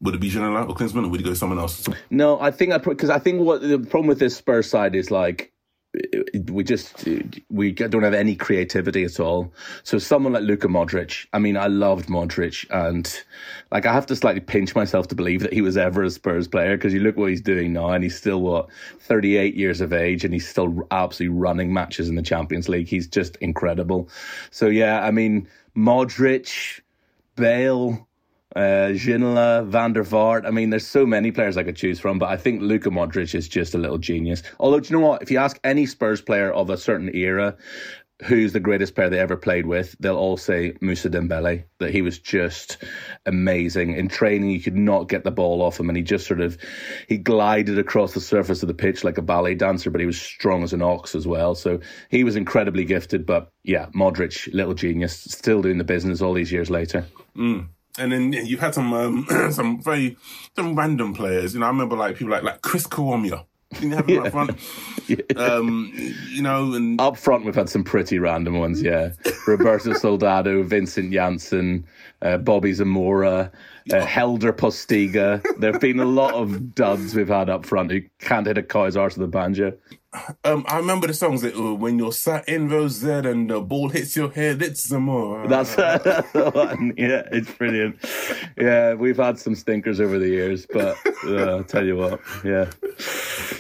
[0.00, 1.86] would it be Ginola or Klinsmann, or would you go someone else?
[2.10, 5.10] No, I think I because I think what the problem with this Spurs side is
[5.10, 5.52] like
[6.48, 7.08] we just
[7.50, 9.52] we don't have any creativity at all.
[9.82, 13.12] So someone like Luka Modric, I mean, I loved Modric, and
[13.72, 16.46] like I have to slightly pinch myself to believe that he was ever a Spurs
[16.46, 18.68] player because you look what he's doing now, and he's still what
[19.00, 22.86] thirty eight years of age, and he's still absolutely running matches in the Champions League.
[22.86, 24.08] He's just incredible.
[24.50, 26.80] So yeah, I mean, Modric,
[27.34, 28.06] Bale
[28.56, 30.46] uh, Ginola, Van der Vaart.
[30.46, 33.34] I mean, there's so many players I could choose from, but I think Luka Modric
[33.34, 34.42] is just a little genius.
[34.58, 35.22] Although, do you know what?
[35.22, 37.56] If you ask any Spurs player of a certain era
[38.24, 42.02] who's the greatest player they ever played with, they'll all say Moussa Dembele, that he
[42.02, 42.76] was just
[43.24, 43.94] amazing.
[43.94, 46.58] In training, you could not get the ball off him, and he just sort of,
[47.08, 50.20] he glided across the surface of the pitch like a ballet dancer, but he was
[50.20, 51.54] strong as an ox as well.
[51.54, 56.34] So he was incredibly gifted, but yeah, Modric, little genius, still doing the business all
[56.34, 57.06] these years later.
[57.36, 60.16] Mm and then you've had some um, some very
[60.57, 61.55] some random players.
[61.55, 63.44] You know, I remember like people like like Chris Kiwomya.
[63.81, 64.22] You have him yeah.
[64.22, 64.59] up front.
[65.07, 65.16] yeah.
[65.37, 65.92] um,
[66.31, 68.83] you know, and up front we've had some pretty random ones.
[68.83, 69.11] Yeah,
[69.46, 71.87] Roberto Soldado, Vincent Janssen,
[72.22, 73.53] uh, Bobby Zamora,
[73.92, 75.42] uh, Helder Postiga.
[75.59, 78.62] There have been a lot of duds we've had up front who can't hit a
[78.62, 79.72] cow's arse with a banjo.
[80.42, 83.61] Um, I remember the songs that uh, when you're sat in Rose Z and the
[83.61, 85.46] ball hits your head, it's Zamora.
[85.46, 86.94] That's, that's the one.
[86.96, 87.96] Yeah, it's brilliant.
[88.57, 90.96] Yeah, we've had some stinkers over the years, but
[91.27, 92.70] uh, I'll tell you what, yeah.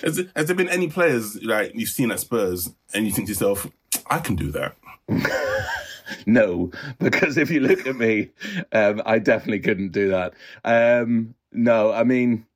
[0.02, 3.32] Has, has there been any players like you've seen at Spurs and you think to
[3.32, 3.68] yourself,
[4.08, 4.74] I can do that?
[6.26, 8.30] no, because if you look at me,
[8.72, 10.34] um, I definitely couldn't do that.
[10.64, 12.46] Um, no, I mean,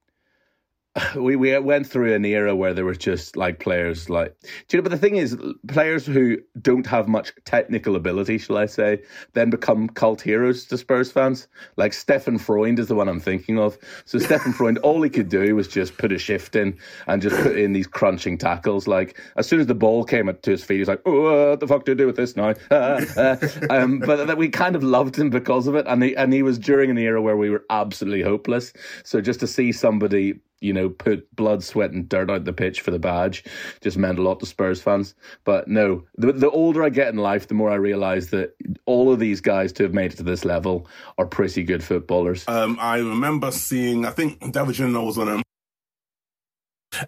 [1.17, 4.35] we we went through an era where there was just like players like
[4.69, 5.37] do you know but the thing is
[5.69, 9.01] players who don't have much technical ability shall i say
[9.33, 11.49] then become cult heroes to spurs fans.
[11.77, 13.79] Like steffen freund is the one i'm thinking of.
[14.05, 17.37] So steffen freund all he could do was just put a shift in and just
[17.43, 18.87] put in these crunching tackles.
[18.87, 21.67] Like as soon as the ball came to his feet he's like oh what the
[21.67, 22.55] fuck do I do with this now?
[22.71, 23.37] Uh, uh,
[23.71, 25.87] um, but that we kind of loved him because of it.
[25.87, 28.73] And he, and he was during an era where we were absolutely hopeless.
[29.05, 32.81] So just to see somebody you know, put blood, sweat, and dirt out the pitch
[32.81, 33.45] for the badge
[33.83, 35.15] just meant a lot to Spurs fans.
[35.45, 39.13] But no, the, the older I get in life, the more I realize that all
[39.13, 42.49] of these guys to have made it to this level are pretty good footballers.
[42.49, 45.43] Um, I remember seeing, I think David Ginola was on him.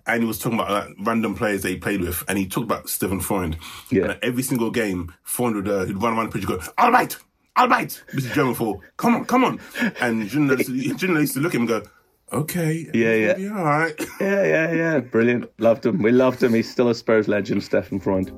[0.05, 2.65] And he was talking about like, random players that he played with, and he talked
[2.65, 3.57] about Steffen Freund.
[3.89, 4.11] Yeah.
[4.11, 6.91] And every single game, Freund would uh, he'd run around the pitch and go, "All
[6.91, 7.17] right,
[7.55, 9.61] all right," is German for "Come on, come on,"
[10.01, 10.69] and Ginola
[11.21, 11.83] used to look at him and go,
[12.33, 12.91] Okay.
[12.93, 13.57] Yeah, yeah.
[13.57, 13.95] all right.
[14.21, 14.99] Yeah, yeah, yeah.
[15.01, 15.51] Brilliant.
[15.61, 16.03] Loved him.
[16.03, 16.55] We loved him.
[16.55, 18.33] He's still a Spurs legend, Steffen Freund.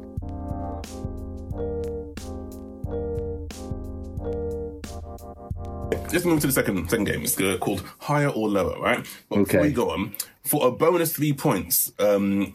[6.12, 7.22] Let's move to the second second game.
[7.22, 9.06] It's uh, called Higher or Lower, right?
[9.28, 9.44] But okay.
[9.44, 12.52] before we go on, for a bonus three points, um,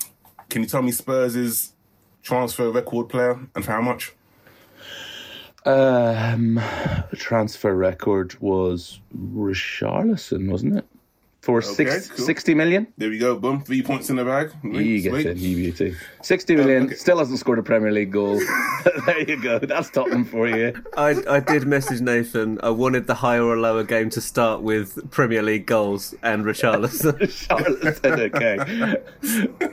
[0.50, 1.74] can you tell me Spurs'
[2.24, 4.14] transfer record player and for how much?
[5.66, 6.60] Um,
[7.16, 10.86] transfer record was Richarlison, wasn't it?
[11.44, 12.26] For six, cool.
[12.26, 12.88] 60 million?
[12.98, 13.36] There we go.
[13.38, 13.62] Boom.
[13.62, 14.54] Three points in the bag.
[14.64, 15.26] You get Sweet.
[15.26, 15.98] it, you beauty.
[16.22, 16.96] 60 million, okay.
[16.96, 18.40] still hasn't scored a Premier League goal.
[19.06, 19.60] there you go.
[19.60, 20.74] That's Tottenham for you.
[20.96, 22.60] I, I did message Nathan.
[22.64, 27.30] I wanted the higher or lower game to start with Premier League goals and Richarlison.
[27.48, 28.96] Charlatan, okay.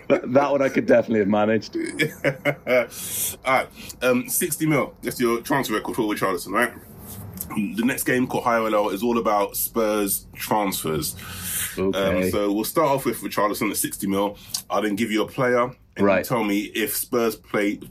[0.09, 1.77] But that one I could definitely have managed.
[3.47, 3.69] All right.
[4.03, 4.93] Um, 60 mil.
[5.03, 6.73] That's your transfer record for Richarlison, right?
[7.55, 11.17] The next game called or Lower is all about Spurs transfers.
[11.79, 12.25] Okay.
[12.25, 14.39] Um, so we'll start off with Richarlison at 60 mil.
[14.69, 16.25] I'll then give you a player and Right.
[16.25, 17.91] tell me if Spurs played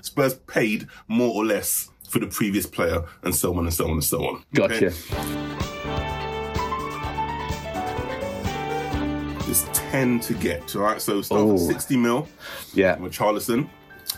[0.00, 3.90] Spurs paid more or less for the previous player and so on and so on
[3.92, 4.42] and so on.
[4.54, 4.86] Gotcha.
[4.86, 4.94] Okay?
[9.44, 11.00] There's 10 to get, all right?
[11.00, 11.66] So start with Oh.
[11.66, 12.28] 60 mil.
[12.74, 12.96] Yeah.
[12.96, 13.68] Richarlison.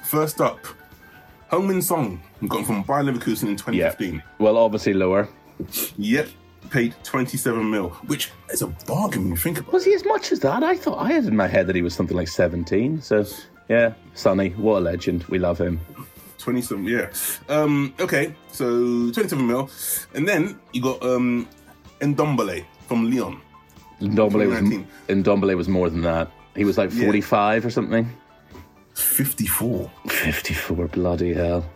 [0.05, 0.59] First up,
[1.51, 2.21] Heung-Min Son.
[2.49, 3.91] Got from Bayer Leverkusen in Yeah.
[3.91, 4.23] 2015.
[4.39, 5.29] Well, obviously lower.
[5.99, 6.29] Yep.
[6.71, 9.73] Paid 27 mil, which is a bargain when you think about it.
[9.73, 10.63] Was he as much as that?
[10.63, 13.01] I thought I had in my head that he was something like 17.
[13.01, 13.25] So,
[13.69, 15.25] yeah, Sonny, what a legend.
[15.25, 15.81] We love him.
[16.39, 17.11] 27, yeah.
[17.49, 18.65] Um, okay, so
[19.11, 19.69] 27 mil.
[20.15, 21.49] And then you got um,
[22.01, 23.41] Ndombele from Lyon.
[24.01, 26.31] Ndombele was, Ndombele was more than that.
[26.55, 28.09] He was like 45 or something.
[29.01, 29.91] 54.
[30.09, 31.69] 54, bloody hell.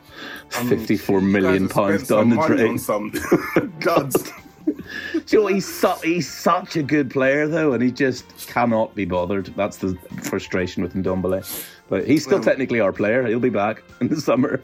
[0.50, 2.68] 54 million pounds down the drain.
[2.70, 3.10] on some.
[4.64, 4.72] Do
[5.28, 5.46] you know?
[5.48, 9.46] He's, su- he's such a good player, though, and he just cannot be bothered.
[9.56, 11.66] That's the frustration with Ndombele.
[11.88, 13.26] But he's still Well- technically our player.
[13.26, 14.62] He'll be back in the summer.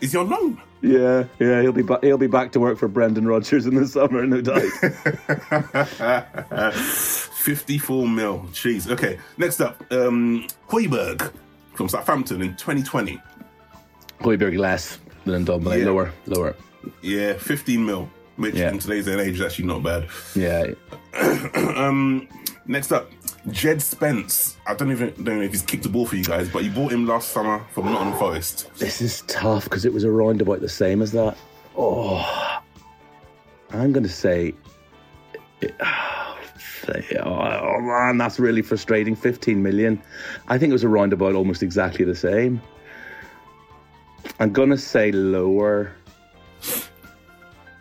[0.00, 0.60] Is he on loan?
[0.82, 2.04] Yeah, yeah, he'll be back.
[2.04, 4.62] He'll be back to work for Brendan Rodgers in the summer, no doubt.
[7.46, 8.40] 54 mil.
[8.52, 8.90] Jeez.
[8.90, 11.30] Okay, next up, um, Højbjerg
[11.74, 13.20] from Southampton in 2020.
[14.20, 15.86] Højbjerg less than Ndombele, Yeah.
[15.86, 16.54] lower, lower.
[17.02, 18.72] Yeah, 15 mil, which Yeah.
[18.72, 20.08] in today's day and age is actually not bad.
[20.34, 20.74] Yeah,
[21.76, 22.26] Um,
[22.66, 23.10] next up,
[23.52, 24.56] Jed Spence.
[24.66, 26.70] I don't even don't know if he's kicked the ball for you guys, but you
[26.70, 28.70] bought him last summer from Nottingham Forest.
[28.78, 31.36] this is tough because it was around about the same as that.
[31.78, 32.58] Oh,
[33.70, 34.52] I'm going to say.
[37.24, 39.16] Oh man, that's really frustrating.
[39.16, 40.02] 15 million.
[40.48, 42.60] I think it was around about almost exactly the same.
[44.40, 45.92] I'm going to say lower.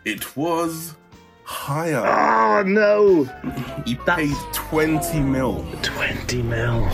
[0.05, 0.95] It was
[1.43, 1.97] higher.
[1.97, 3.23] Oh no!
[3.85, 5.65] He paid 20 mil.
[5.81, 6.89] 20 mil.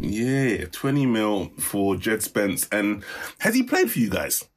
[0.00, 2.68] Yeah, 20 mil for Jed Spence.
[2.70, 3.04] And
[3.38, 4.48] has he played for you guys?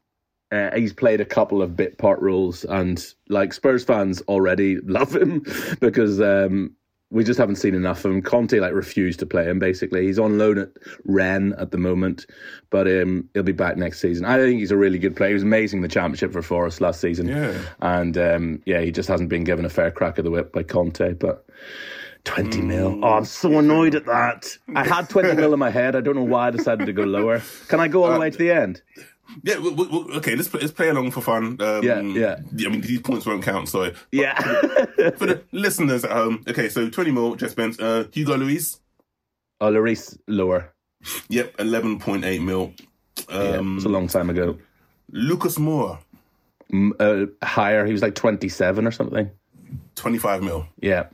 [0.52, 5.16] Uh, he's played a couple of bit part roles, and like Spurs fans already love
[5.16, 5.46] him
[5.80, 6.76] because um,
[7.12, 8.22] we just haven't seen enough of him.
[8.22, 9.58] Conte like refused to play him.
[9.58, 10.70] Basically, he's on loan at
[11.06, 12.28] Rennes at the moment,
[12.70, 14.26] but um, he'll be back next season.
[14.26, 15.30] I think he's a really good player.
[15.30, 17.28] He was amazing in the championship for Forest last season.
[17.28, 17.60] Yeah.
[17.82, 20.64] and um, yeah, he just hasn't been given a fair crack of the whip by
[20.64, 21.46] Conte, but.
[22.26, 23.00] 20 mil.
[23.04, 24.58] Oh, I'm so annoyed at that.
[24.76, 25.96] I had 20 mil in my head.
[25.96, 27.42] I don't know why I decided to go lower.
[27.70, 28.82] Can I go all the way to the end?
[29.44, 31.58] Yeah, w- w- w- okay, let's, play- let's play along for fun.
[31.62, 32.36] Um, Yeah, yeah.
[32.66, 33.92] I mean, these points won't count, so.
[34.12, 34.40] Yeah.
[35.18, 37.80] For the listeners at home, okay, so 20 mil, Jed Spence.
[37.80, 38.80] Uh, Hugo Luis,
[39.62, 40.74] oh, Lloris, lower.
[41.30, 42.74] yep, 11.8 mil.
[43.30, 44.58] Yeah, it Um, was a long time ago.
[45.12, 46.00] Lucas Moura,
[46.72, 47.86] M- Uh, higher.
[47.86, 49.30] He was like 27 or something.
[49.96, 50.66] 25 mil.
[50.82, 51.08] Yeah.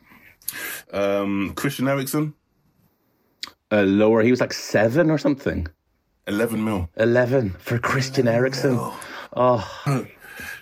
[0.94, 2.34] Um, Christian Eriksen,
[3.72, 4.22] Uh, lower.
[4.22, 5.68] He was like seven or something.
[6.28, 6.90] 11 mil.
[6.98, 8.78] 11 for Christian Eriksen.
[9.36, 9.68] Oh,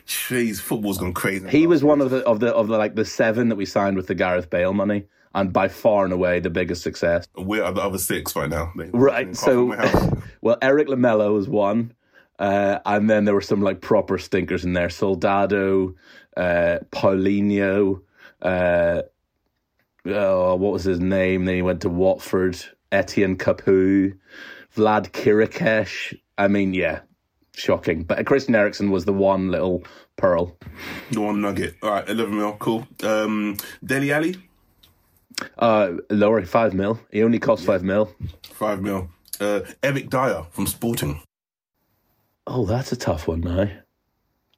[0.06, 1.48] Jeez, football's gone crazy.
[1.48, 3.96] he was one of the of the of the like the seven that we signed
[3.96, 7.26] with the Gareth Bale money, and by far and away the biggest success.
[7.38, 8.72] We're the other six right now.
[8.76, 9.36] They- Right.
[9.36, 10.12] So, from my house.
[10.42, 11.94] well, Erik Lamela was one,
[12.38, 14.90] uh, and then there were some like proper stinkers in there.
[14.90, 15.96] Soldado,
[16.36, 18.02] uh, Paulinho,
[18.42, 19.04] uh,
[20.06, 21.46] oh, what was his name?
[21.46, 22.62] Then he went to Watford.
[22.94, 24.14] Étienne Capoue,
[24.76, 26.14] Vlad Chiricheș.
[26.38, 27.00] I mean, yeah,
[27.56, 28.04] shocking.
[28.04, 29.84] But Christian Eriksen was the one little
[30.16, 30.56] pearl.
[31.12, 31.76] the one nugget.
[31.82, 32.88] All right, 11 mil, cool.
[33.04, 34.36] Um, Dele Alli,
[35.58, 37.00] Uh, lower five mil.
[37.12, 38.10] He only cost five mil.
[38.44, 39.10] 5 mil.
[39.42, 41.20] Uh, Eric Dier from Sporting,
[42.46, 43.68] Oh, that's a tough one now.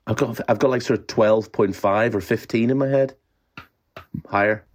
[0.07, 3.15] I've got I've got like sort of twelve point five or fifteen in my head.
[4.29, 4.65] Higher.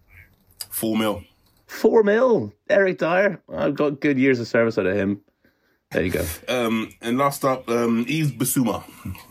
[0.70, 1.22] 4 mil.
[1.70, 2.52] Four mil.
[2.68, 3.40] Eric Dier.
[3.48, 5.20] I've got good years of service out of him.
[5.92, 6.24] There you go.
[6.48, 8.82] Um, and last up, um, Yves Bissouma,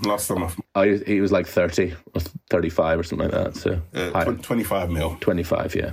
[0.05, 3.55] last summer, Oh, he, he was like thirty or thirty-five or something like that.
[3.55, 5.17] So uh, tw- 25 mil.
[5.19, 5.75] twenty-five.
[5.75, 5.91] Yeah.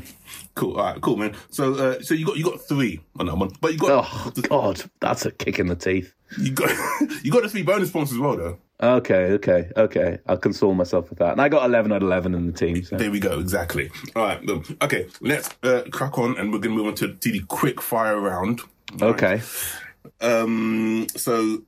[0.54, 0.76] Cool.
[0.76, 1.34] All right, cool, man.
[1.50, 4.32] So, uh, so you got you got three on that one, but you got Oh
[4.48, 6.14] God, that's a kick in the teeth.
[6.38, 6.70] you got
[7.24, 8.58] you got the three bonus points as well, though.
[8.82, 10.18] Okay, okay, okay.
[10.26, 11.32] I'll console myself with that.
[11.32, 12.84] And I got 11 out of 11 in the team.
[12.84, 12.96] So.
[12.96, 13.38] There we go.
[13.40, 13.90] Exactly.
[14.14, 14.40] All right.
[14.82, 15.06] Okay.
[15.20, 18.20] Let's uh, crack on, and we're going to move on to, to the quick fire
[18.20, 18.60] round.
[19.00, 19.40] Okay.
[20.20, 21.06] Um.
[21.16, 21.62] So.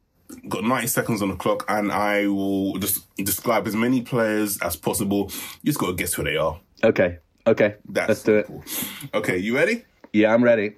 [0.46, 4.76] Got 90 seconds on the clock, and I will just describe as many players as
[4.76, 5.32] possible.
[5.62, 6.60] You just got to guess who they are.
[6.84, 7.16] Okay.
[7.46, 7.76] Okay.
[7.88, 8.46] That's Let's do it.
[8.46, 9.18] simple.
[9.20, 9.86] Okay, you ready?
[10.12, 10.74] Yeah, I'm ready.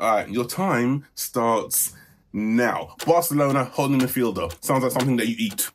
[0.00, 1.92] All right, your time starts
[2.32, 2.94] now.
[3.06, 4.52] Barcelona holding midfielder.
[4.64, 5.70] Sounds like something that you eat.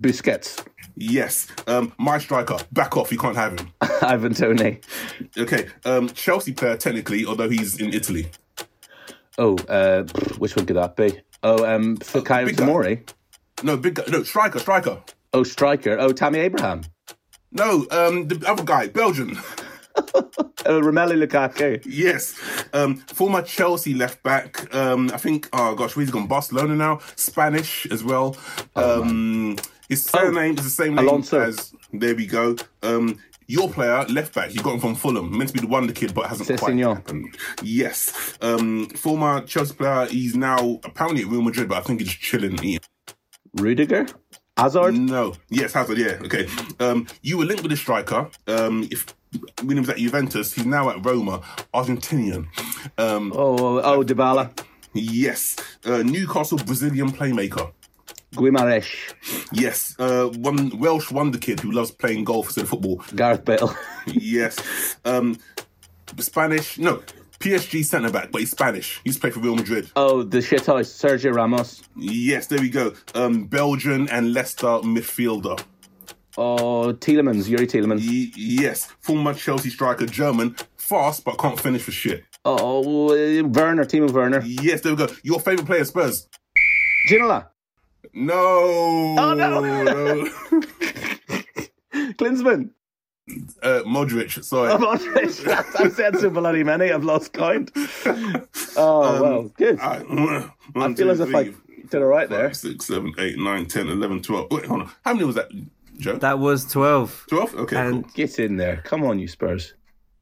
[0.00, 0.66] Busquets.
[0.96, 1.48] Yes.
[1.66, 2.58] Um, my striker.
[2.72, 3.10] Back off.
[3.10, 3.72] You can't have him.
[4.02, 4.80] Ivan Toney.
[5.36, 5.68] Okay.
[5.84, 8.28] Um, Chelsea player technically, although he's in Italy.
[9.38, 10.04] Oh, uh,
[10.38, 11.20] which one could that be?
[11.42, 12.64] Oh, um, Fikayo big guy.
[12.64, 13.08] Tomori.
[13.62, 14.04] No, big guy.
[14.08, 14.58] No, striker.
[14.58, 15.02] Striker.
[15.32, 15.98] Oh, striker.
[15.98, 16.82] Oh, Tammy Abraham.
[17.52, 19.38] No, um, the other guy, Belgian.
[20.66, 21.82] Oh, Romelu Lukaku.
[21.86, 22.34] Yes.
[22.72, 24.74] Um, former Chelsea left back.
[24.74, 25.48] Um, I think.
[25.52, 26.26] Oh gosh, where's he gone?
[26.26, 27.00] Barcelona now.
[27.16, 28.36] Spanish as well.
[28.74, 29.56] Um,
[29.88, 31.40] his surname is the same name Alonso.
[31.40, 31.72] as.
[31.92, 32.56] There we go.
[32.82, 35.36] Um, your player, left back, you got him from Fulham.
[35.36, 37.36] Meant to be the wonder kid, but hasn't quite happened.
[37.62, 38.36] Yes.
[38.40, 40.06] Um, former Chelsea player.
[40.06, 42.54] He's now apparently at Real Madrid, but I think he's chilling.
[42.64, 42.80] eating.
[43.54, 44.06] Rudiger.
[44.56, 44.94] Hazard.
[44.94, 45.34] No.
[45.50, 45.98] Yes, Hazard.
[45.98, 46.18] Yeah.
[46.24, 46.48] Okay.
[46.80, 48.28] Um, you were linked with a striker.
[48.48, 49.14] Um, if
[49.62, 51.38] when he was at Juventus, he's now at Roma,
[51.74, 52.46] Argentinian.
[52.98, 54.50] Um, Oh, oh, Dybala.
[54.94, 55.56] yes.
[55.84, 57.72] Uh, Newcastle Brazilian playmaker.
[58.34, 58.86] Guimarães.
[59.52, 59.94] Yes.
[59.98, 63.02] Uh, one Welsh wonder kid who loves playing golf instead of football.
[63.14, 63.74] Gareth Bale.
[64.06, 64.96] yes.
[65.04, 65.38] Um,
[66.18, 66.78] Spanish.
[66.78, 67.02] No.
[67.38, 69.00] PSG centre back, but he's Spanish.
[69.04, 69.90] He's played for Real Madrid.
[69.94, 70.88] Oh, the shithouse.
[70.90, 71.82] Sergio Ramos.
[71.94, 72.94] Yes, there we go.
[73.14, 75.62] Um, Belgian and Leicester midfielder.
[76.38, 78.06] Oh, Tielemans, Youri Tielemans.
[78.06, 82.24] Y- yes, former Chelsea striker, German, fast but can't finish for shit.
[82.44, 83.08] Oh,
[83.44, 83.84] Werner.
[83.84, 84.42] Timo Werner.
[84.44, 85.12] Yes, there we go.
[85.22, 86.28] Your favourite player, Spurs?
[87.08, 87.48] Ginola.
[88.12, 88.34] No.
[89.18, 89.60] Oh, no.
[89.60, 90.24] no.
[92.14, 92.70] Klinsmann.
[93.62, 94.44] uh, Modric.
[94.44, 94.70] Sorry.
[94.72, 94.98] I'm on
[95.78, 96.92] I've said so bloody many.
[96.92, 97.70] I've lost count.
[98.78, 99.80] Oh, well, good.
[99.80, 100.50] All right.
[100.76, 101.44] I feel as if I
[101.88, 102.48] did all right there.
[102.50, 104.50] Five, six, seven, eight, nine, 10, 11, 12.
[104.50, 104.90] Wait, hold on.
[105.02, 105.48] How many was that,
[105.98, 106.16] Joe?
[106.18, 107.26] That was 12.
[107.28, 107.54] 12?
[107.54, 108.12] Okay, And cool.
[108.14, 108.82] Get in there.
[108.84, 109.74] Come on, you Spurs.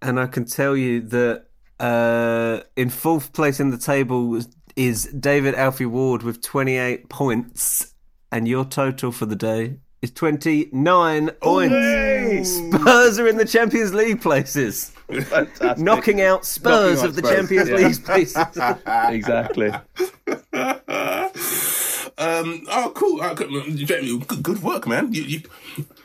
[0.03, 1.47] and I can tell you that
[1.81, 4.39] uh, in fourth place in the table
[4.77, 7.95] is David Alfie Ward with 28 points,
[8.33, 12.49] and your total for the day is 29 points.
[12.49, 15.79] Spurs are in the Champions League places, Fantastic.
[15.79, 17.77] knocking out Spurs Knocking out of the Spurs, Champions yeah.
[17.77, 18.37] League places.
[19.15, 19.71] exactly.
[22.17, 23.21] Um, oh, cool.
[23.21, 25.13] Uh, good- Jamie, good, good work, man.
[25.13, 25.41] You, you,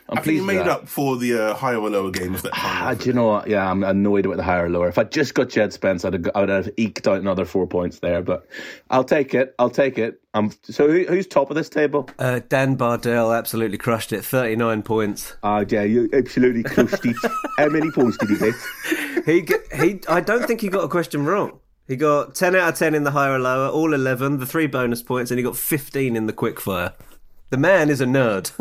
[0.10, 2.52] I think pleased you made up for the uh, higher or lower game of that
[2.56, 2.98] Ah, time.
[2.98, 3.48] do you know what?
[3.48, 4.88] Yeah, I'm annoyed with the higher or lower.
[4.90, 7.68] If I just got Jed Spence, I'd have, I would have eked out another four
[7.68, 8.24] points there.
[8.24, 8.48] But
[8.90, 9.54] I'll take it.
[9.60, 10.20] I'll take it.
[10.34, 12.10] Um, so who, who's top of this table?
[12.18, 15.36] Uh, Dan Bardell absolutely crushed it, 39 points.
[15.44, 17.16] Ah, yeah, you absolutely crushed it.
[17.58, 18.56] How many points did he get?
[19.26, 20.00] He he.
[20.10, 21.60] I don't think he got a question wrong.
[21.90, 24.68] He got ten out of ten in the higher or lower, all eleven, the three
[24.68, 26.94] bonus points, and he got fifteen in the quickfire.
[27.50, 28.52] The man is a nerd.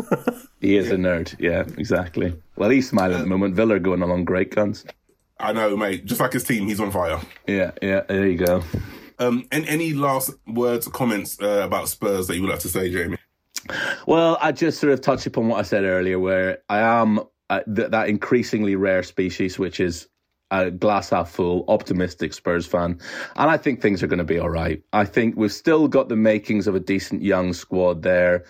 [0.61, 1.39] He is a nerd.
[1.39, 2.33] Yeah, exactly.
[2.57, 3.55] Well, he's smiling at the moment.
[3.55, 4.83] Villa going along great guns.
[5.39, 6.03] I know, mate.
[6.03, 7.21] Just like his team, he's on fire.
[7.47, 8.01] Yeah, yeah.
[8.09, 8.61] There you go.
[9.19, 12.67] Um, and any last words or comments uh, about Spurs that you would like to
[12.67, 13.17] say, Jamie?
[14.05, 17.61] Well, I just sort of touched upon what I said earlier, where I am uh,
[17.73, 20.09] th- that increasingly rare species, which is
[20.51, 22.99] a glass half full, optimistic Spurs fan.
[23.35, 24.81] And I think things are going to be all right.
[24.93, 28.45] I think we've still got the makings of a decent young squad there.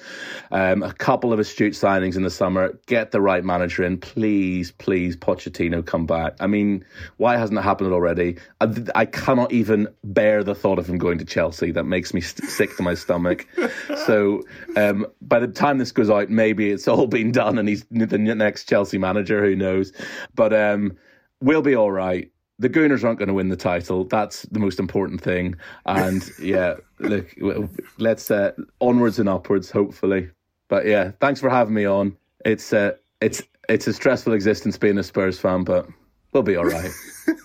[0.51, 2.79] Um, a couple of astute signings in the summer.
[2.85, 3.97] Get the right manager in.
[3.97, 6.35] Please, please, Pochettino, come back.
[6.39, 6.85] I mean,
[7.17, 8.37] why hasn't it happened already?
[8.61, 11.71] I, I cannot even bear the thought of him going to Chelsea.
[11.71, 13.47] That makes me st- sick to my stomach.
[14.05, 14.43] So
[14.75, 18.17] um, by the time this goes out, maybe it's all been done and he's the
[18.17, 19.43] next Chelsea manager.
[19.43, 19.91] Who knows?
[20.33, 20.97] But um,
[21.41, 22.31] we'll be all right.
[22.59, 24.03] The Gooners aren't going to win the title.
[24.03, 25.55] That's the most important thing.
[25.85, 27.27] And yeah, look,
[27.97, 30.29] let's uh, onwards and upwards, hopefully.
[30.67, 32.17] But yeah, thanks for having me on.
[32.45, 35.87] It's uh, it's it's a stressful existence being a Spurs fan, but
[36.33, 36.91] we'll be all right.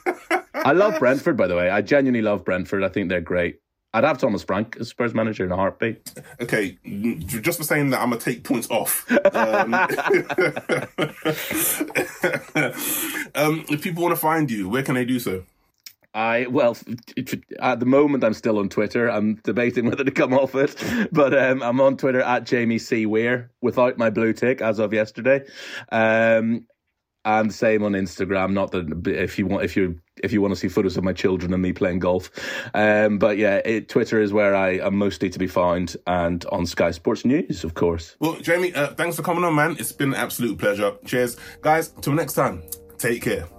[0.55, 1.69] I love Brentford, by the way.
[1.69, 2.83] I genuinely love Brentford.
[2.83, 3.61] I think they're great.
[3.95, 6.13] I'd have Thomas Frank as Spurs manager in a heartbeat.
[6.41, 9.09] Okay, just for saying that, I'm gonna take points off.
[9.33, 9.75] Um,
[13.37, 15.45] um, if people want to find you, where can they do so?
[16.13, 16.77] I well,
[17.61, 19.09] at the moment I'm still on Twitter.
[19.09, 20.75] I'm debating whether to come off it,
[21.13, 24.93] but um, I'm on Twitter at Jamie C Weir without my blue tick as of
[24.93, 25.45] yesterday,
[25.93, 26.67] um,
[27.25, 28.55] and same on Instagram.
[28.55, 31.13] Not that if you want, if you're if you want to see photos of my
[31.13, 32.31] children and me playing golf.
[32.75, 36.67] Um, but yeah, it, Twitter is where I am mostly to be found, and on
[36.67, 38.17] Sky Sports News, of course.
[38.19, 39.77] Well, Jamie, uh, thanks for coming on, man.
[39.79, 40.93] It's been an absolute pleasure.
[41.05, 41.89] Cheers, guys.
[42.01, 42.63] Till next time.
[42.99, 43.54] Take care.